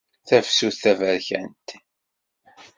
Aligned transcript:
Tafsut 0.27 0.77
taberkant. 0.83 1.67